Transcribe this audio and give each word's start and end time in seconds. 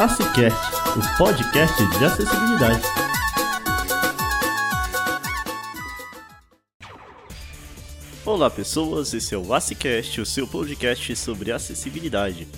ACCast, 0.00 0.56
o 0.96 1.18
podcast 1.18 1.86
de 1.98 2.04
acessibilidade. 2.06 2.80
Olá 8.24 8.48
pessoas, 8.48 9.12
esse 9.12 9.34
é 9.34 9.36
o 9.36 9.52
ACCast, 9.52 10.22
o 10.22 10.24
seu 10.24 10.48
podcast 10.48 11.14
sobre 11.16 11.52
acessibilidade. 11.52 12.48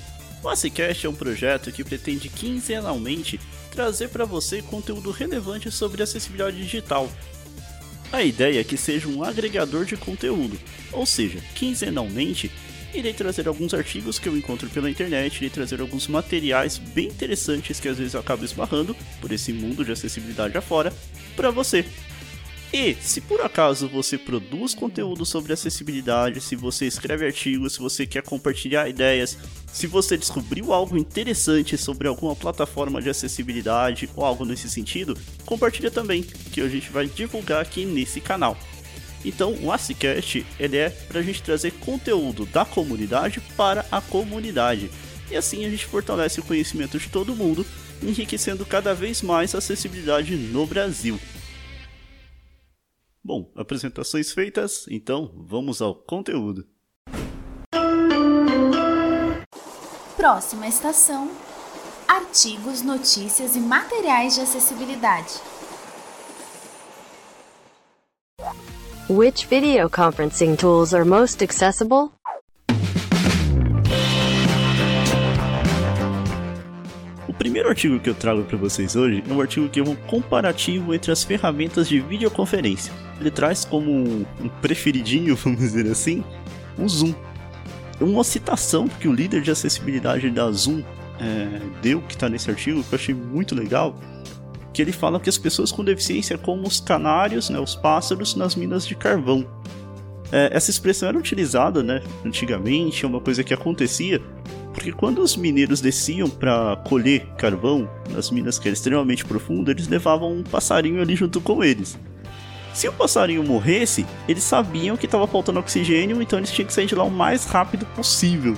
O 0.40 0.48
ACCast 0.48 1.04
é 1.04 1.10
um 1.10 1.16
projeto 1.16 1.72
que 1.72 1.82
pretende 1.82 2.28
quinzenalmente 2.28 3.40
trazer 3.72 4.10
para 4.10 4.24
você 4.24 4.62
conteúdo 4.62 5.10
relevante 5.10 5.68
sobre 5.68 6.00
acessibilidade 6.00 6.58
digital. 6.58 7.10
A 8.12 8.22
ideia 8.22 8.60
é 8.60 8.64
que 8.64 8.76
seja 8.76 9.08
um 9.08 9.24
agregador 9.24 9.84
de 9.84 9.96
conteúdo, 9.96 10.56
ou 10.92 11.04
seja, 11.04 11.40
quinzenalmente 11.56 12.52
irei 12.94 13.12
trazer 13.12 13.48
alguns 13.48 13.74
artigos 13.74 14.18
que 14.18 14.28
eu 14.28 14.36
encontro 14.36 14.68
pela 14.70 14.90
internet, 14.90 15.36
irei 15.36 15.50
trazer 15.50 15.80
alguns 15.80 16.06
materiais 16.06 16.78
bem 16.78 17.08
interessantes 17.08 17.80
que 17.80 17.88
às 17.88 17.98
vezes 17.98 18.14
eu 18.14 18.20
acabo 18.20 18.44
esbarrando 18.44 18.96
por 19.20 19.32
esse 19.32 19.52
mundo 19.52 19.84
de 19.84 19.92
acessibilidade 19.92 20.56
afora 20.56 20.92
para 21.36 21.50
você. 21.50 21.84
E 22.72 22.94
se 22.94 23.20
por 23.20 23.42
acaso 23.42 23.86
você 23.86 24.16
produz 24.16 24.74
conteúdo 24.74 25.26
sobre 25.26 25.52
acessibilidade, 25.52 26.40
se 26.40 26.56
você 26.56 26.86
escreve 26.86 27.26
artigos, 27.26 27.74
se 27.74 27.78
você 27.78 28.06
quer 28.06 28.22
compartilhar 28.22 28.88
ideias, 28.88 29.36
se 29.70 29.86
você 29.86 30.16
descobriu 30.16 30.72
algo 30.72 30.96
interessante 30.96 31.76
sobre 31.76 32.08
alguma 32.08 32.34
plataforma 32.34 33.02
de 33.02 33.10
acessibilidade 33.10 34.08
ou 34.16 34.24
algo 34.24 34.46
nesse 34.46 34.70
sentido, 34.70 35.14
compartilha 35.44 35.90
também, 35.90 36.22
que 36.22 36.62
a 36.62 36.68
gente 36.68 36.90
vai 36.90 37.06
divulgar 37.06 37.60
aqui 37.60 37.84
nesse 37.84 38.22
canal. 38.22 38.56
Então, 39.24 39.54
o 39.62 39.70
ACCast 39.70 40.44
ele 40.58 40.76
é 40.76 40.90
para 40.90 41.20
a 41.20 41.22
gente 41.22 41.42
trazer 41.42 41.72
conteúdo 41.72 42.44
da 42.46 42.64
comunidade 42.64 43.40
para 43.56 43.86
a 43.90 44.00
comunidade. 44.00 44.90
E 45.30 45.36
assim 45.36 45.64
a 45.64 45.70
gente 45.70 45.86
fortalece 45.86 46.40
o 46.40 46.44
conhecimento 46.44 46.98
de 46.98 47.08
todo 47.08 47.34
mundo, 47.34 47.64
enriquecendo 48.02 48.66
cada 48.66 48.94
vez 48.94 49.22
mais 49.22 49.54
a 49.54 49.58
acessibilidade 49.58 50.36
no 50.36 50.66
Brasil. 50.66 51.18
Bom, 53.24 53.52
apresentações 53.54 54.32
feitas, 54.32 54.84
então 54.88 55.32
vamos 55.36 55.80
ao 55.80 55.94
conteúdo. 55.94 56.66
Próxima 60.16 60.66
estação: 60.66 61.30
artigos, 62.08 62.82
notícias 62.82 63.54
e 63.54 63.60
materiais 63.60 64.34
de 64.34 64.40
acessibilidade. 64.40 65.34
Which 69.12 69.46
video 69.46 69.90
conferencing 69.90 70.56
tools 70.56 70.94
are 70.94 71.04
most 71.04 71.44
accessible? 71.44 72.10
O 77.28 77.32
primeiro 77.34 77.68
artigo 77.68 78.00
que 78.00 78.08
eu 78.08 78.14
trago 78.14 78.42
para 78.44 78.56
vocês 78.56 78.96
hoje 78.96 79.22
é 79.28 79.30
um 79.30 79.38
artigo 79.38 79.68
que 79.68 79.80
é 79.80 79.82
um 79.82 79.94
comparativo 79.94 80.94
entre 80.94 81.12
as 81.12 81.22
ferramentas 81.24 81.90
de 81.90 82.00
videoconferência. 82.00 82.90
Ele 83.20 83.30
traz 83.30 83.66
como 83.66 83.92
um 83.92 84.48
preferidinho, 84.62 85.36
vamos 85.44 85.58
dizer 85.58 85.86
assim, 85.88 86.24
o 86.78 86.88
Zoom. 86.88 87.12
É 88.00 88.04
uma 88.04 88.24
citação 88.24 88.88
que 88.88 89.08
o 89.08 89.12
líder 89.12 89.42
de 89.42 89.50
acessibilidade 89.50 90.30
da 90.30 90.50
Zoom 90.50 90.82
é, 91.20 91.60
deu, 91.82 92.00
que 92.00 92.14
está 92.14 92.30
nesse 92.30 92.48
artigo, 92.48 92.82
que 92.82 92.94
eu 92.94 92.98
achei 92.98 93.14
muito 93.14 93.54
legal, 93.54 93.94
que 94.72 94.80
ele 94.80 94.92
fala 94.92 95.20
que 95.20 95.28
as 95.28 95.38
pessoas 95.38 95.70
com 95.70 95.84
deficiência 95.84 96.38
como 96.38 96.66
os 96.66 96.80
canários, 96.80 97.50
né, 97.50 97.58
os 97.58 97.74
pássaros 97.74 98.34
nas 98.34 98.54
minas 98.54 98.86
de 98.86 98.94
carvão. 98.94 99.46
É, 100.30 100.50
essa 100.52 100.70
expressão 100.70 101.08
era 101.08 101.18
utilizada 101.18 101.82
né, 101.82 102.02
antigamente, 102.24 103.04
é 103.04 103.08
uma 103.08 103.20
coisa 103.20 103.44
que 103.44 103.52
acontecia, 103.52 104.20
porque 104.72 104.90
quando 104.90 105.20
os 105.20 105.36
mineiros 105.36 105.80
desciam 105.80 106.28
para 106.28 106.76
colher 106.88 107.26
carvão 107.36 107.88
nas 108.10 108.30
minas 108.30 108.58
que 108.58 108.66
eram 108.66 108.72
extremamente 108.72 109.24
profundas, 109.24 109.74
eles 109.74 109.88
levavam 109.88 110.32
um 110.32 110.42
passarinho 110.42 111.02
ali 111.02 111.14
junto 111.14 111.40
com 111.40 111.62
eles. 111.62 111.98
Se 112.72 112.88
o 112.88 112.92
passarinho 112.92 113.44
morresse, 113.44 114.06
eles 114.26 114.42
sabiam 114.42 114.96
que 114.96 115.04
estava 115.04 115.26
faltando 115.26 115.58
oxigênio, 115.58 116.22
então 116.22 116.38
eles 116.38 116.50
tinham 116.50 116.66
que 116.66 116.72
sair 116.72 116.86
de 116.86 116.94
lá 116.94 117.04
o 117.04 117.10
mais 117.10 117.44
rápido 117.44 117.84
possível. 117.94 118.56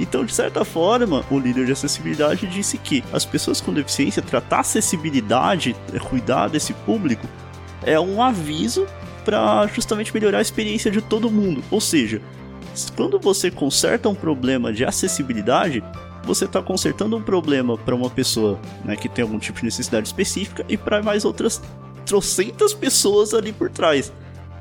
Então, 0.00 0.24
de 0.24 0.32
certa 0.32 0.64
forma, 0.64 1.22
o 1.30 1.38
líder 1.38 1.66
de 1.66 1.72
acessibilidade 1.72 2.46
disse 2.46 2.78
que 2.78 3.04
as 3.12 3.26
pessoas 3.26 3.60
com 3.60 3.70
deficiência 3.70 4.22
tratar 4.22 4.60
acessibilidade, 4.60 5.76
é, 5.92 5.98
cuidar 5.98 6.48
desse 6.48 6.72
público, 6.72 7.28
é 7.82 8.00
um 8.00 8.22
aviso 8.22 8.86
para 9.26 9.66
justamente 9.66 10.12
melhorar 10.14 10.38
a 10.38 10.42
experiência 10.42 10.90
de 10.90 11.02
todo 11.02 11.30
mundo. 11.30 11.62
Ou 11.70 11.82
seja, 11.82 12.22
quando 12.96 13.20
você 13.20 13.50
conserta 13.50 14.08
um 14.08 14.14
problema 14.14 14.72
de 14.72 14.86
acessibilidade, 14.86 15.84
você 16.24 16.46
está 16.46 16.62
consertando 16.62 17.16
um 17.16 17.22
problema 17.22 17.76
para 17.76 17.94
uma 17.94 18.08
pessoa 18.08 18.58
né, 18.82 18.96
que 18.96 19.08
tem 19.08 19.22
algum 19.22 19.38
tipo 19.38 19.58
de 19.58 19.66
necessidade 19.66 20.08
específica 20.08 20.64
e 20.66 20.78
para 20.78 21.02
mais 21.02 21.26
outras 21.26 21.60
trocentas 22.06 22.72
pessoas 22.72 23.34
ali 23.34 23.52
por 23.52 23.68
trás. 23.68 24.10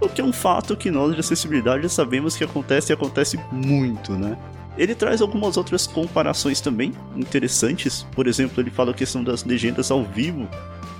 O 0.02 0.10
que 0.10 0.20
é 0.20 0.24
um 0.24 0.34
fato 0.34 0.76
que 0.76 0.92
nós 0.92 1.14
de 1.14 1.20
acessibilidade 1.22 1.84
já 1.84 1.90
sabemos 1.90 2.36
que 2.36 2.44
acontece 2.44 2.92
e 2.92 2.94
acontece 2.94 3.40
muito, 3.52 4.14
né? 4.14 4.38
Ele 4.80 4.96
traz 4.96 5.22
algumas 5.22 5.58
outras 5.58 5.86
comparações 5.86 6.62
também 6.62 6.94
interessantes. 7.14 8.08
Por 8.14 8.28
exemplo, 8.28 8.64
ele 8.64 8.72
fala 8.72 8.92
a 8.92 8.94
questão 8.94 9.22
das 9.22 9.44
legendas 9.44 9.92
ao 9.92 10.06
vivo 10.06 10.48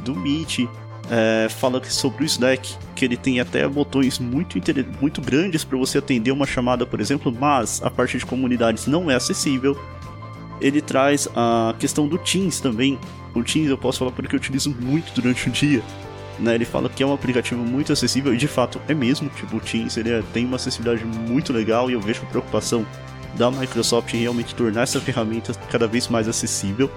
do 0.04 0.14
Meet. 0.14 0.68
É, 1.10 1.48
fala 1.50 1.82
sobre 1.86 2.24
o 2.24 2.26
Slack, 2.26 2.76
que 2.94 3.06
ele 3.06 3.16
tem 3.16 3.40
até 3.40 3.66
botões 3.68 4.20
muito, 4.20 4.58
muito 5.00 5.22
grandes 5.22 5.64
para 5.64 5.78
você 5.78 5.98
atender 5.98 6.30
uma 6.32 6.46
chamada, 6.46 6.86
por 6.86 7.00
exemplo, 7.00 7.32
mas 7.32 7.82
a 7.82 7.90
parte 7.90 8.18
de 8.18 8.26
comunidades 8.26 8.86
não 8.86 9.10
é 9.10 9.16
acessível. 9.16 9.80
Ele 10.60 10.82
traz 10.82 11.30
a 11.34 11.74
questão 11.80 12.06
do 12.06 12.18
Teams 12.18 12.60
também. 12.60 13.00
O 13.34 13.42
Teams 13.42 13.70
eu 13.70 13.78
posso 13.78 14.00
falar 14.00 14.12
porque 14.12 14.36
eu 14.36 14.40
utilizo 14.40 14.76
muito 14.78 15.14
durante 15.14 15.48
o 15.48 15.52
dia. 15.52 15.82
Né, 16.38 16.56
ele 16.56 16.66
fala 16.66 16.90
que 16.90 17.04
é 17.04 17.06
um 17.06 17.14
aplicativo 17.14 17.62
muito 17.62 17.92
acessível 17.92 18.34
e 18.34 18.38
de 18.38 18.48
fato 18.48 18.80
é 18.90 18.94
mesmo. 18.94 19.30
Tipo, 19.30 19.56
o 19.56 19.60
Teams 19.62 19.96
ele 19.96 20.12
é, 20.12 20.22
tem 20.34 20.46
uma 20.46 20.58
acessibilidade 20.58 21.06
muito 21.06 21.54
legal 21.54 21.90
e 21.90 21.94
eu 21.94 22.02
vejo 22.02 22.26
preocupação 22.26 22.86
da 23.36 23.50
Microsoft 23.52 24.14
realmente 24.14 24.56
tornar 24.56 24.84
essa 24.84 25.00
ferramenta 25.00 25.54
cada 25.70 25.88
vez 25.88 26.08
mais 26.08 26.28
acessível. 26.28 26.92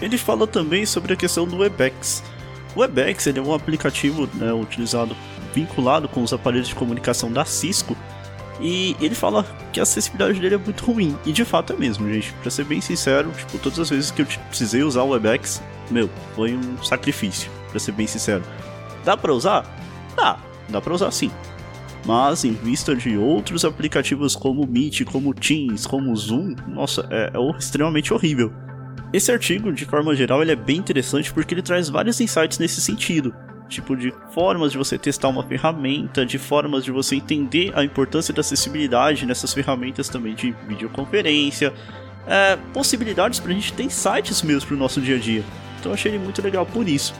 Ele 0.00 0.18
fala 0.18 0.46
também 0.46 0.84
sobre 0.84 1.12
a 1.12 1.16
questão 1.16 1.46
do 1.46 1.58
Webex. 1.58 2.22
O 2.74 2.80
Webex 2.80 3.26
é 3.26 3.40
um 3.40 3.54
aplicativo 3.54 4.28
né, 4.34 4.52
utilizado 4.52 5.16
vinculado 5.54 6.06
com 6.08 6.22
os 6.22 6.32
aparelhos 6.32 6.68
de 6.68 6.74
comunicação 6.74 7.32
da 7.32 7.44
Cisco 7.44 7.96
e 8.60 8.94
ele 9.00 9.14
fala 9.14 9.44
que 9.72 9.80
a 9.80 9.82
acessibilidade 9.82 10.38
dele 10.38 10.54
é 10.54 10.58
muito 10.58 10.84
ruim. 10.84 11.16
E 11.24 11.32
de 11.32 11.44
fato 11.44 11.72
é 11.72 11.76
mesmo, 11.76 12.10
gente. 12.12 12.32
Pra 12.42 12.50
ser 12.50 12.64
bem 12.64 12.80
sincero, 12.80 13.30
tipo, 13.32 13.58
todas 13.58 13.78
as 13.78 13.90
vezes 13.90 14.10
que 14.10 14.22
eu 14.22 14.26
precisei 14.48 14.82
usar 14.82 15.02
o 15.02 15.10
Webex, 15.10 15.62
meu, 15.90 16.10
foi 16.34 16.54
um 16.54 16.82
sacrifício, 16.82 17.50
pra 17.70 17.80
ser 17.80 17.92
bem 17.92 18.06
sincero. 18.06 18.42
Dá 19.04 19.16
pra 19.16 19.32
usar? 19.32 19.64
Dá, 20.14 20.38
dá 20.68 20.80
pra 20.80 20.94
usar 20.94 21.10
sim 21.10 21.30
mas 22.06 22.44
em 22.44 22.52
vista 22.52 22.94
de 22.94 23.18
outros 23.18 23.64
aplicativos 23.64 24.36
como 24.36 24.66
Meet, 24.66 25.04
como 25.04 25.34
Teams, 25.34 25.86
como 25.86 26.14
Zoom, 26.14 26.54
nossa, 26.68 27.06
é, 27.10 27.32
é 27.34 27.58
extremamente 27.58 28.14
horrível. 28.14 28.52
Esse 29.12 29.32
artigo, 29.32 29.72
de 29.72 29.84
forma 29.84 30.14
geral, 30.14 30.42
ele 30.42 30.52
é 30.52 30.56
bem 30.56 30.76
interessante 30.76 31.32
porque 31.32 31.52
ele 31.54 31.62
traz 31.62 31.88
vários 31.88 32.20
insights 32.20 32.58
nesse 32.58 32.80
sentido. 32.80 33.34
Tipo, 33.68 33.96
de 33.96 34.14
formas 34.32 34.70
de 34.70 34.78
você 34.78 34.96
testar 34.96 35.28
uma 35.28 35.42
ferramenta, 35.42 36.24
de 36.24 36.38
formas 36.38 36.84
de 36.84 36.92
você 36.92 37.16
entender 37.16 37.72
a 37.74 37.82
importância 37.82 38.32
da 38.32 38.40
acessibilidade 38.40 39.26
nessas 39.26 39.52
ferramentas 39.52 40.08
também 40.08 40.34
de 40.34 40.54
videoconferência, 40.68 41.72
é, 42.28 42.56
possibilidades 42.72 43.40
para 43.40 43.50
a 43.50 43.54
gente 43.54 43.72
ter 43.72 43.82
insights 43.82 44.42
mesmo 44.42 44.68
para 44.68 44.76
o 44.76 44.78
nosso 44.78 45.00
dia 45.00 45.16
a 45.16 45.18
dia. 45.18 45.44
Então 45.80 45.92
achei 45.92 46.12
ele 46.12 46.22
muito 46.22 46.40
legal 46.40 46.64
por 46.64 46.88
isso. 46.88 47.12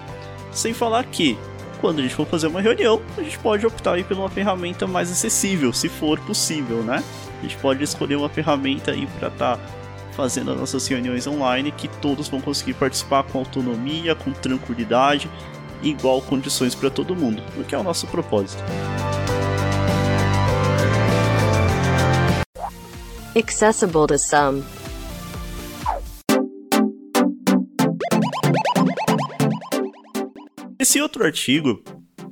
Sem 0.53 0.73
falar 0.73 1.05
que 1.05 1.37
quando 1.77 2.01
a 2.01 2.03
gente 2.03 2.15
for 2.15 2.27
fazer 2.27 2.47
uma 2.47 2.61
reunião, 2.61 3.01
a 3.17 3.23
gente 3.23 3.39
pode 3.39 3.67
optar 3.67 3.95
aí 3.95 4.05
por 4.05 4.17
uma 4.17 4.29
ferramenta 4.29 4.87
mais 4.87 5.11
acessível, 5.11 5.73
se 5.73 5.89
for 5.89 6.19
possível, 6.21 6.83
né? 6.83 7.03
A 7.39 7.43
gente 7.43 7.57
pode 7.59 7.83
escolher 7.83 8.17
uma 8.17 8.29
ferramenta 8.29 8.91
aí 8.91 9.07
para 9.19 9.29
estar 9.29 9.57
tá 9.57 9.63
fazendo 10.13 10.51
as 10.51 10.59
nossas 10.59 10.87
reuniões 10.87 11.27
online 11.27 11.71
que 11.71 11.89
todos 11.89 12.29
vão 12.29 12.41
conseguir 12.41 12.75
participar 12.75 13.23
com 13.25 13.39
autonomia, 13.39 14.15
com 14.15 14.33
tranquilidade, 14.33 15.31
igual 15.83 16.23
condições 16.23 16.75
para 16.75 16.89
todo 16.89 17.15
mundo, 17.15 17.43
o 17.57 17.65
que 17.65 17.75
é 17.75 17.79
o 17.79 17.83
nosso 17.83 18.07
propósito. 18.07 18.63
Accessible 23.37 24.07
to 24.07 24.19
some. 24.19 24.65
Esse 30.79 31.01
outro 31.01 31.25
artigo, 31.25 31.83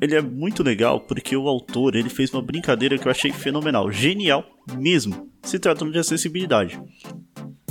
ele 0.00 0.14
é 0.14 0.20
muito 0.20 0.62
legal 0.62 1.00
porque 1.00 1.34
o 1.34 1.48
autor 1.48 1.94
ele 1.94 2.10
fez 2.10 2.30
uma 2.30 2.42
brincadeira 2.42 2.98
que 2.98 3.08
eu 3.08 3.10
achei 3.10 3.32
fenomenal, 3.32 3.90
genial 3.90 4.44
mesmo, 4.78 5.30
se 5.42 5.58
tratando 5.58 5.92
de 5.92 5.98
acessibilidade. 5.98 6.78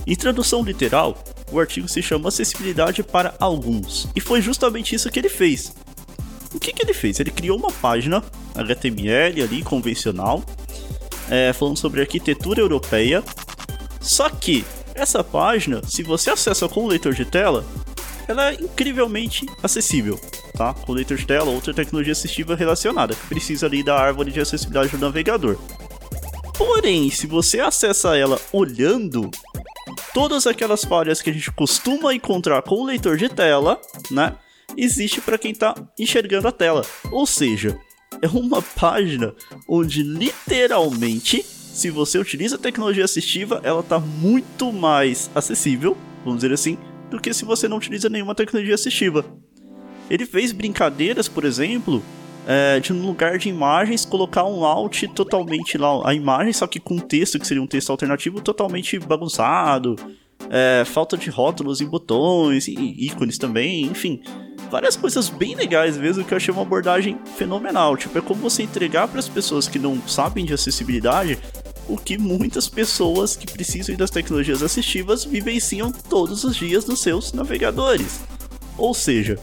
Em 0.08 0.16
tradução 0.16 0.64
literal, 0.64 1.24
o 1.52 1.60
artigo 1.60 1.88
se 1.88 2.02
chama 2.02 2.30
Acessibilidade 2.30 3.04
para 3.04 3.36
Alguns, 3.40 4.10
e 4.16 4.20
foi 4.20 4.42
justamente 4.42 4.96
isso 4.96 5.12
que 5.12 5.20
ele 5.20 5.30
fez. 5.30 5.76
O 6.54 6.60
que, 6.60 6.74
que 6.74 6.84
ele 6.84 6.94
fez? 6.94 7.20
Ele 7.20 7.32
criou 7.32 7.58
uma 7.58 7.72
página 7.72 8.24
HTML 8.56 9.44
ali, 9.44 9.62
convencional, 9.62 10.44
é, 11.30 11.54
falando 11.54 11.78
sobre 11.78 12.02
arquitetura 12.02 12.62
europeia, 12.62 13.24
só 14.02 14.30
que 14.30 14.66
Essa 14.96 15.24
página, 15.24 15.82
se 15.84 16.04
você 16.04 16.30
acessa 16.30 16.70
com 16.70 16.84
o 16.84 16.88
leitor 16.88 17.16
de 17.16 17.26
tela, 17.26 17.66
ela 18.28 18.52
é 18.52 18.54
incrivelmente 18.54 19.44
acessível, 19.64 20.20
tá? 20.56 20.76
Leitor 20.88 21.18
de 21.18 21.26
tela 21.26 21.46
ou 21.46 21.56
outra 21.56 21.74
tecnologia 21.74 22.12
assistiva 22.12 22.56
relacionada, 22.56 23.16
que 23.16 23.28
precisa 23.28 23.66
ali 23.66 23.84
da 23.84 23.98
árvore 24.00 24.32
de 24.32 24.40
acessibilidade 24.40 24.92
do 24.92 24.98
navegador. 24.98 25.58
Porém, 26.58 27.10
se 27.10 27.26
você 27.26 27.60
acessa 27.60 28.16
ela 28.16 28.40
olhando, 28.52 29.30
todas 30.14 30.46
aquelas 30.46 30.84
falhas 30.84 31.22
que 31.22 31.30
a 31.30 31.34
gente 31.34 31.52
costuma 31.52 32.14
encontrar 32.14 32.62
com 32.62 32.76
o 32.76 32.86
leitor 32.86 33.18
de 33.18 33.28
tela, 33.30 33.80
né? 34.12 34.36
Existe 34.78 35.20
para 35.22 35.38
quem 35.38 35.52
está 35.52 35.76
enxergando 36.00 36.48
a 36.48 36.52
tela. 36.52 36.86
Ou 37.12 37.26
seja, 37.26 37.78
é 38.22 38.28
uma 38.28 38.62
página 38.62 39.34
onde 39.68 40.04
literalmente, 40.04 41.44
se 41.44 41.90
você 41.90 42.18
utiliza 42.18 42.58
tecnologia 42.58 43.06
assistiva, 43.06 43.60
ela 43.64 43.82
está 43.82 44.00
muito 44.00 44.72
mais 44.72 45.30
acessível, 45.34 45.98
vamos 46.24 46.42
dizer 46.42 46.54
assim, 46.54 46.78
do 47.10 47.20
que 47.20 47.34
se 47.34 47.46
você 47.46 47.68
não 47.68 47.78
utiliza 47.78 48.10
nenhuma 48.10 48.36
tecnologia 48.36 48.76
assistiva. 48.76 49.26
Ele 50.10 50.26
fez 50.26 50.52
brincadeiras, 50.52 51.28
por 51.28 51.46
exemplo, 51.46 52.04
é, 52.46 52.80
de 52.80 52.94
no 52.94 53.06
lugar 53.08 53.38
de 53.38 53.50
imagens 53.50 54.06
colocar 54.06 54.44
um 54.44 54.66
alt 54.66 55.04
totalmente 55.16 55.78
lá, 55.78 56.08
a 56.08 56.14
imagem, 56.14 56.54
só 56.54 56.68
que 56.68 56.80
com 56.80 56.98
texto, 56.98 57.40
que 57.40 57.48
seria 57.48 57.64
um 57.64 57.68
texto 57.68 57.90
alternativo, 57.90 58.42
totalmente 58.42 59.00
bagunçado, 59.00 59.96
é, 60.50 60.84
falta 60.86 61.18
de 61.18 61.30
rótulos 61.30 61.82
e 61.82 61.86
botões, 61.86 62.68
e 62.68 62.74
ícones 63.06 63.38
também, 63.38 63.84
enfim. 63.84 64.22
Várias 64.70 64.96
coisas 64.96 65.30
bem 65.30 65.56
legais 65.56 65.98
mesmo 65.98 66.24
que 66.24 66.34
eu 66.34 66.38
achei 66.38 66.54
uma 66.54 66.64
abordagem 66.64 67.18
fenomenal. 67.38 67.96
Tipo, 67.96 68.18
é 68.18 68.22
como 68.22 68.42
você 68.42 68.64
entregar 68.64 69.08
para 69.08 69.20
as 69.20 69.30
pessoas 69.30 69.68
que 69.68 69.78
não 69.78 70.02
sabem 70.08 70.46
de 70.46 70.54
acessibilidade 70.54 71.38
o 71.88 71.98
que 71.98 72.18
muitas 72.18 72.70
pessoas 72.70 73.36
que 73.36 73.46
precisam 73.46 73.96
das 73.96 74.10
tecnologias 74.10 74.64
assistivas 74.64 75.26
vivenciam 75.26 75.92
todos 75.92 76.44
os 76.44 76.56
dias 76.56 76.86
nos 76.86 77.02
seus 77.02 77.34
navegadores. 77.34 78.22
Ou 78.78 78.94
seja, 78.94 79.38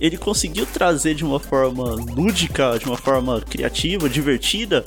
ele 0.00 0.16
conseguiu 0.16 0.66
trazer 0.66 1.14
de 1.14 1.24
uma 1.24 1.38
forma 1.38 1.94
lúdica, 1.94 2.78
de 2.78 2.86
uma 2.86 2.96
forma 2.96 3.40
criativa, 3.40 4.08
divertida, 4.08 4.84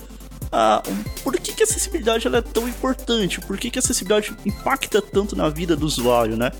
um, 0.87 1.21
por 1.23 1.33
que, 1.39 1.53
que 1.53 1.63
a 1.63 1.65
acessibilidade 1.65 2.27
é 2.27 2.41
tão 2.41 2.67
importante, 2.67 3.41
por 3.41 3.57
que, 3.57 3.71
que 3.71 3.79
a 3.79 3.81
acessibilidade 3.81 4.35
impacta 4.45 5.01
tanto 5.01 5.35
na 5.35 5.49
vida 5.49 5.75
do 5.75 5.85
usuário, 5.85 6.37
né? 6.37 6.51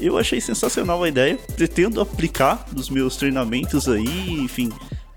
Eu 0.00 0.18
achei 0.18 0.40
sensacional 0.40 1.02
a 1.02 1.08
ideia, 1.08 1.38
pretendo 1.54 2.00
aplicar 2.00 2.66
nos 2.72 2.90
meus 2.90 3.16
treinamentos 3.16 3.88
aí, 3.88 4.32
enfim, 4.32 4.70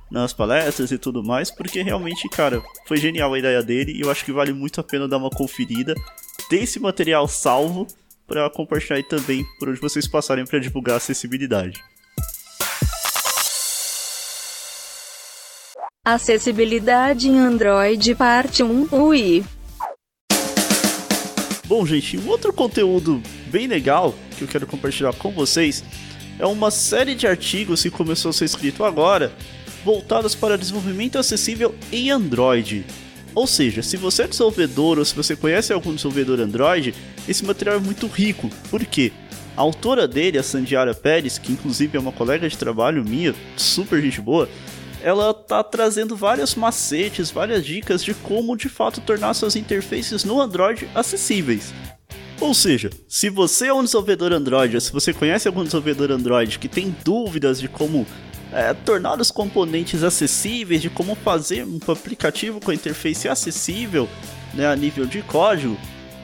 nas 0.10 0.32
palestras 0.32 0.92
e 0.92 0.98
tudo 0.98 1.24
mais, 1.24 1.52
porque 1.52 1.82
realmente, 1.82 2.30
cara, 2.30 2.62
foi 2.88 2.98
genial 2.98 3.34
a 3.34 3.40
ideia 3.40 3.62
dele 3.62 3.94
e 3.94 4.02
eu 4.02 4.12
acho 4.12 4.24
que 4.24 4.32
vale 4.32 4.54
muito 4.54 4.80
a 4.80 4.84
pena 4.84 5.08
dar 5.08 5.18
uma 5.18 5.30
conferida. 5.30 5.94
Ter 6.50 6.64
esse 6.64 6.80
material 6.80 7.28
salvo 7.28 7.88
para 8.26 8.50
compartilhar 8.50 8.98
aí 8.98 9.04
também 9.04 9.44
por 9.60 9.70
onde 9.70 9.82
vocês 9.82 10.08
passarem 10.08 10.46
para 10.46 10.60
divulgar 10.60 10.94
a 10.94 10.98
acessibilidade. 10.98 11.84
Acessibilidade 16.14 17.28
em 17.28 17.38
Android 17.38 18.16
Parte 18.16 18.64
1 18.64 18.88
UI. 18.92 19.46
Bom, 21.66 21.86
gente, 21.86 22.18
um 22.18 22.28
outro 22.28 22.52
conteúdo 22.52 23.22
bem 23.46 23.68
legal 23.68 24.16
que 24.36 24.44
eu 24.44 24.48
quero 24.48 24.66
compartilhar 24.66 25.14
com 25.14 25.32
vocês 25.32 25.84
é 26.40 26.48
uma 26.48 26.72
série 26.72 27.14
de 27.14 27.28
artigos 27.28 27.84
que 27.84 27.92
começou 27.92 28.30
a 28.30 28.34
ser 28.34 28.46
escrito 28.46 28.84
agora, 28.84 29.32
voltados 29.86 30.34
para 30.34 30.58
desenvolvimento 30.58 31.20
acessível 31.20 31.76
em 31.92 32.10
Android. 32.10 32.88
Ou 33.36 33.46
seja, 33.46 33.84
se 33.84 33.96
você 33.96 34.24
é 34.24 34.28
desenvolvedor 34.28 34.98
ou 34.98 35.06
se 35.06 35.16
você 35.16 35.36
conhece 35.36 35.72
algum 35.72 35.94
desenvolvedor 35.94 36.40
Android, 36.40 36.96
esse 37.28 37.46
material 37.46 37.76
é 37.76 37.80
muito 37.80 38.08
rico. 38.08 38.50
Por 38.72 38.84
quê? 38.84 39.12
A 39.56 39.62
autora 39.62 40.08
dele, 40.08 40.40
a 40.40 40.44
Sandiara 40.44 40.96
Pérez, 40.96 41.38
que 41.38 41.52
inclusive 41.52 41.98
é 41.98 42.00
uma 42.02 42.12
colega 42.12 42.50
de 42.50 42.58
trabalho 42.58 43.04
minha, 43.04 43.36
super 43.56 44.02
gente 44.02 44.20
boa, 44.22 44.50
ela 45.02 45.34
tá 45.34 45.64
trazendo 45.64 46.16
vários 46.16 46.56
macetes, 46.56 47.32
várias 47.32 47.66
dicas 47.66 48.04
de 48.04 48.14
como 48.14 48.56
de 48.58 48.70
fato 48.70 49.02
tornar 49.02 49.34
suas 49.34 49.56
interfaces 49.56 50.24
no 50.24 50.42
Android 50.42 50.90
acessíveis. 50.94 51.74
Ou 52.40 52.54
seja, 52.54 52.90
se 53.08 53.30
você 53.30 53.68
é 53.68 53.74
um 53.74 53.84
desenvolvedor 53.84 54.32
Android, 54.32 54.76
ou 54.76 54.82
se 54.82 54.94
você 54.94 55.14
conhece 55.14 55.48
algum 55.48 55.64
desenvolvedor 55.64 56.12
Android 56.12 56.58
que 56.58 56.70
tem 56.70 56.96
dúvidas 57.04 57.60
de 57.60 57.68
como 57.68 58.08
é, 58.52 58.74
tornar 58.74 59.20
os 59.20 59.30
componentes 59.30 60.04
acessíveis, 60.04 60.82
de 60.82 60.90
como 60.90 61.16
fazer 61.16 61.66
um 61.66 61.80
aplicativo 61.88 62.60
com 62.62 62.72
interface 62.72 63.28
acessível 63.28 64.08
né, 64.54 64.68
a 64.68 64.76
nível 64.76 65.06
de 65.06 65.22
código, 65.22 65.78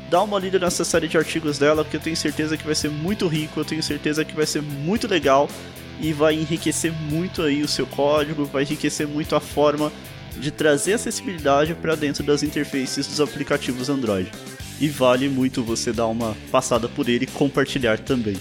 dá 0.10 0.22
uma 0.22 0.39
lida 0.39 0.57
nessa 0.57 0.86
série 0.86 1.07
de 1.07 1.18
artigos 1.18 1.57
dela, 1.57 1.83
que 1.83 1.98
eu 1.98 2.00
tenho 2.00 2.16
certeza 2.16 2.56
que 2.56 2.66
vai 2.66 2.75
ser 2.75 2.89
muito 2.89 3.27
rico, 3.27 3.60
eu 3.60 3.66
tenho 3.66 3.83
certeza 3.83 4.24
que 4.24 4.36
vai 4.36 4.45
ser 4.45 4.62
muito 4.62 5.07
legal 5.07 5.50
e 6.00 6.14
vai 6.14 6.34
enriquecer 6.36 6.92
muito 6.92 7.42
aí 7.42 7.62
o 7.62 7.68
seu 7.68 7.88
código, 7.88 8.46
vai 8.46 8.64
enriquecer 8.64 9.08
muito 9.08 9.36
a 9.36 9.40
forma 9.40 9.92
de 10.38 10.52
trazer 10.52 10.94
acessibilidade 10.94 11.74
para 11.76 11.96
dentro 11.96 12.24
das 12.24 12.44
interfaces 12.44 13.08
dos 13.08 13.22
aplicativos 13.22 13.90
Android. 13.90 14.32
E 14.80 14.90
vale 14.90 15.30
muito 15.30 15.64
você 15.64 15.94
dar 15.94 16.08
uma 16.08 16.36
passada 16.52 16.90
por 16.90 17.08
ele 17.08 17.24
e 17.24 17.28
compartilhar 17.28 17.98
também. 18.00 18.36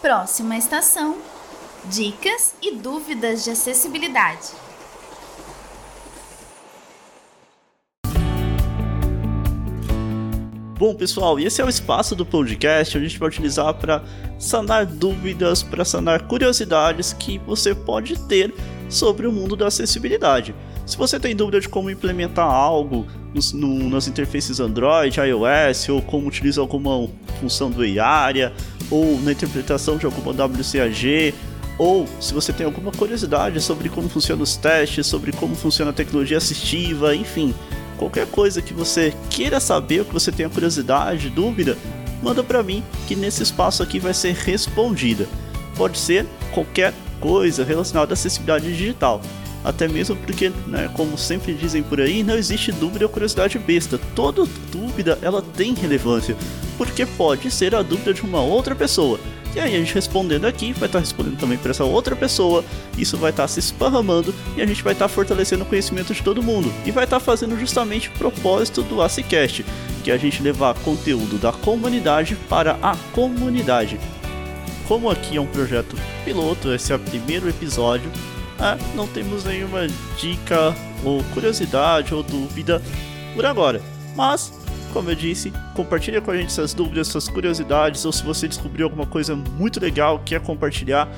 Próxima 0.00 0.56
estação: 0.56 1.18
Dicas 1.84 2.54
e 2.62 2.74
dúvidas 2.76 3.44
de 3.44 3.50
acessibilidade. 3.50 4.61
Bom, 10.82 10.96
pessoal, 10.96 11.38
esse 11.38 11.60
é 11.60 11.64
o 11.64 11.68
espaço 11.68 12.16
do 12.16 12.26
podcast 12.26 12.98
onde 12.98 13.06
a 13.06 13.08
gente 13.08 13.20
vai 13.20 13.28
utilizar 13.28 13.72
para 13.72 14.02
sanar 14.36 14.84
dúvidas, 14.84 15.62
para 15.62 15.84
sanar 15.84 16.22
curiosidades 16.22 17.12
que 17.12 17.38
você 17.46 17.72
pode 17.72 18.18
ter 18.26 18.52
sobre 18.88 19.28
o 19.28 19.30
mundo 19.30 19.54
da 19.54 19.68
acessibilidade. 19.68 20.52
Se 20.84 20.96
você 20.96 21.20
tem 21.20 21.36
dúvida 21.36 21.60
de 21.60 21.68
como 21.68 21.88
implementar 21.88 22.50
algo 22.50 23.06
nos, 23.32 23.52
no, 23.52 23.88
nas 23.88 24.08
interfaces 24.08 24.58
Android, 24.58 25.20
iOS, 25.20 25.88
ou 25.88 26.02
como 26.02 26.26
utilizar 26.26 26.62
alguma 26.62 27.08
função 27.38 27.70
do 27.70 27.82
ARIA, 28.00 28.52
ou 28.90 29.20
na 29.20 29.30
interpretação 29.30 29.96
de 29.96 30.04
alguma 30.04 30.32
WCAG, 30.32 31.32
ou 31.78 32.08
se 32.18 32.34
você 32.34 32.52
tem 32.52 32.66
alguma 32.66 32.90
curiosidade 32.90 33.60
sobre 33.60 33.88
como 33.88 34.08
funcionam 34.08 34.42
os 34.42 34.56
testes, 34.56 35.06
sobre 35.06 35.30
como 35.30 35.54
funciona 35.54 35.92
a 35.92 35.94
tecnologia 35.94 36.38
assistiva, 36.38 37.14
enfim, 37.14 37.54
Qualquer 38.02 38.26
coisa 38.26 38.60
que 38.60 38.74
você 38.74 39.14
queira 39.30 39.60
saber, 39.60 40.04
que 40.04 40.12
você 40.12 40.32
tenha 40.32 40.50
curiosidade, 40.50 41.30
dúvida, 41.30 41.78
manda 42.20 42.42
para 42.42 42.60
mim 42.60 42.82
que 43.06 43.14
nesse 43.14 43.44
espaço 43.44 43.80
aqui 43.80 44.00
vai 44.00 44.12
ser 44.12 44.34
respondida. 44.34 45.28
Pode 45.76 45.96
ser 45.96 46.26
qualquer 46.52 46.92
coisa 47.20 47.62
relacionada 47.62 48.12
à 48.12 48.14
acessibilidade 48.14 48.76
digital. 48.76 49.20
Até 49.64 49.86
mesmo 49.86 50.16
porque, 50.16 50.50
né, 50.66 50.90
como 50.94 51.16
sempre 51.16 51.54
dizem 51.54 51.82
por 51.82 52.00
aí, 52.00 52.22
não 52.22 52.36
existe 52.36 52.72
dúvida 52.72 53.04
ou 53.04 53.10
curiosidade 53.10 53.58
besta. 53.58 53.98
Toda 54.14 54.46
dúvida 54.70 55.18
ela 55.22 55.40
tem 55.40 55.74
relevância, 55.74 56.36
porque 56.76 57.06
pode 57.06 57.50
ser 57.50 57.74
a 57.74 57.82
dúvida 57.82 58.12
de 58.12 58.22
uma 58.22 58.40
outra 58.40 58.74
pessoa. 58.74 59.20
E 59.54 59.60
aí 59.60 59.76
a 59.76 59.78
gente 59.78 59.94
respondendo 59.94 60.46
aqui, 60.46 60.72
vai 60.72 60.88
estar 60.88 60.98
respondendo 60.98 61.38
também 61.38 61.58
para 61.58 61.72
essa 61.72 61.84
outra 61.84 62.16
pessoa, 62.16 62.64
isso 62.96 63.18
vai 63.18 63.30
estar 63.30 63.46
se 63.46 63.60
esparramando 63.60 64.34
e 64.56 64.62
a 64.62 64.66
gente 64.66 64.82
vai 64.82 64.94
estar 64.94 65.08
fortalecendo 65.08 65.62
o 65.62 65.66
conhecimento 65.66 66.14
de 66.14 66.22
todo 66.22 66.42
mundo. 66.42 66.72
E 66.86 66.90
vai 66.90 67.04
estar 67.04 67.20
fazendo 67.20 67.58
justamente 67.58 68.08
o 68.08 68.12
propósito 68.12 68.82
do 68.82 69.02
ACCast, 69.02 69.64
que 70.02 70.10
é 70.10 70.14
a 70.14 70.18
gente 70.18 70.42
levar 70.42 70.74
conteúdo 70.76 71.38
da 71.38 71.52
comunidade 71.52 72.34
para 72.48 72.78
a 72.82 72.96
comunidade. 73.12 74.00
Como 74.88 75.10
aqui 75.10 75.36
é 75.36 75.40
um 75.40 75.46
projeto 75.46 75.96
piloto, 76.24 76.72
esse 76.72 76.90
é 76.90 76.96
o 76.96 76.98
primeiro 76.98 77.48
episódio, 77.48 78.10
é, 78.62 78.96
não 78.96 79.06
temos 79.06 79.44
nenhuma 79.44 79.86
dica 80.18 80.74
ou 81.04 81.22
curiosidade 81.34 82.14
ou 82.14 82.22
dúvida 82.22 82.80
por 83.34 83.44
agora. 83.44 83.82
Mas 84.14 84.52
como 84.92 85.10
eu 85.10 85.14
disse, 85.14 85.52
compartilha 85.74 86.20
com 86.20 86.30
a 86.30 86.36
gente 86.36 86.52
suas 86.52 86.74
dúvidas, 86.74 87.08
suas 87.08 87.26
curiosidades, 87.26 88.04
ou 88.04 88.12
se 88.12 88.22
você 88.22 88.46
descobriu 88.46 88.86
alguma 88.86 89.06
coisa 89.06 89.34
muito 89.34 89.80
legal, 89.80 90.20
quer 90.24 90.40
compartilhar, 90.40 91.08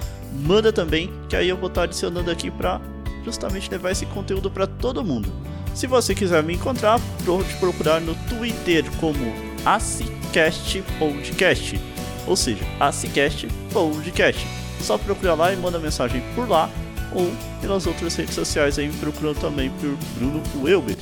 manda 0.46 0.72
também, 0.72 1.12
que 1.28 1.34
aí 1.34 1.48
eu 1.48 1.56
vou 1.56 1.68
estar 1.68 1.82
adicionando 1.82 2.30
aqui 2.30 2.50
para 2.50 2.80
justamente 3.24 3.70
levar 3.70 3.90
esse 3.90 4.06
conteúdo 4.06 4.50
para 4.50 4.66
todo 4.66 5.04
mundo. 5.04 5.28
Se 5.74 5.88
você 5.88 6.14
quiser 6.14 6.42
me 6.42 6.54
encontrar, 6.54 7.00
pode 7.26 7.52
procurar 7.54 8.00
no 8.00 8.14
Twitter 8.28 8.84
como 9.00 9.18
Acicast 9.64 10.82
Podcast, 10.98 11.80
ou 12.28 12.36
seja, 12.36 12.64
Acicast 12.78 13.48
Podcast. 13.72 14.46
Só 14.80 14.96
procurar 14.98 15.34
lá 15.34 15.52
e 15.52 15.56
manda 15.56 15.78
mensagem 15.80 16.22
por 16.36 16.48
lá 16.48 16.70
ou 17.12 17.30
pelas 17.60 17.86
outras 17.86 18.14
redes 18.16 18.34
sociais 18.34 18.78
aí, 18.78 18.90
procurando 19.00 19.40
também 19.40 19.70
por 19.70 19.96
Bruno 20.16 20.42
Welber. 20.62 20.96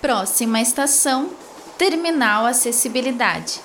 Próxima 0.00 0.60
estação: 0.60 1.30
Terminal 1.78 2.46
Acessibilidade. 2.46 3.60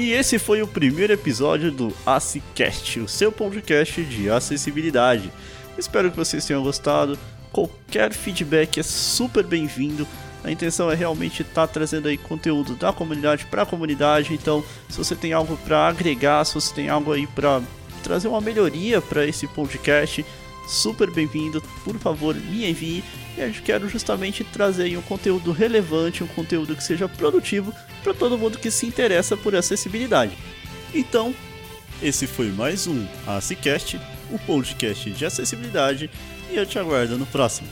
E 0.00 0.12
esse 0.12 0.38
foi 0.38 0.62
o 0.62 0.66
primeiro 0.66 1.12
episódio 1.12 1.70
do 1.70 1.94
ACCast, 2.06 3.00
o 3.00 3.06
seu 3.06 3.30
podcast 3.30 4.02
de 4.02 4.30
acessibilidade. 4.30 5.30
Espero 5.76 6.10
que 6.10 6.16
vocês 6.16 6.42
tenham 6.46 6.62
gostado. 6.62 7.18
Qualquer 7.52 8.10
feedback 8.14 8.80
é 8.80 8.82
super 8.82 9.44
bem-vindo. 9.44 10.08
A 10.42 10.50
intenção 10.50 10.90
é 10.90 10.94
realmente 10.94 11.42
estar 11.42 11.66
tá 11.66 11.72
trazendo 11.74 12.08
aí 12.08 12.16
conteúdo 12.16 12.74
da 12.76 12.94
comunidade 12.94 13.44
para 13.50 13.60
a 13.60 13.66
comunidade. 13.66 14.32
Então, 14.32 14.64
se 14.88 14.96
você 14.96 15.14
tem 15.14 15.34
algo 15.34 15.54
para 15.58 15.88
agregar, 15.88 16.46
se 16.46 16.54
você 16.54 16.72
tem 16.72 16.88
algo 16.88 17.12
aí 17.12 17.26
para 17.26 17.60
trazer 18.02 18.28
uma 18.28 18.40
melhoria 18.40 19.02
para 19.02 19.26
esse 19.26 19.46
podcast, 19.48 20.24
super 20.70 21.10
bem-vindo. 21.10 21.62
Por 21.84 21.98
favor, 21.98 22.34
me 22.34 22.68
envie. 22.68 23.04
E 23.36 23.40
eu 23.40 23.52
quero 23.64 23.88
justamente 23.88 24.44
trazer 24.44 24.96
um 24.96 25.02
conteúdo 25.02 25.52
relevante, 25.52 26.24
um 26.24 26.28
conteúdo 26.28 26.74
que 26.76 26.82
seja 26.82 27.08
produtivo 27.08 27.74
para 28.02 28.14
todo 28.14 28.38
mundo 28.38 28.58
que 28.58 28.70
se 28.70 28.86
interessa 28.86 29.36
por 29.36 29.54
acessibilidade. 29.54 30.36
Então, 30.94 31.34
esse 32.02 32.26
foi 32.26 32.50
mais 32.50 32.86
um 32.86 33.06
ACCast, 33.26 34.00
o 34.30 34.38
podcast 34.38 35.10
de 35.10 35.24
acessibilidade, 35.26 36.10
e 36.50 36.56
eu 36.56 36.64
te 36.64 36.78
aguardo 36.78 37.18
no 37.18 37.26
próximo. 37.26 37.68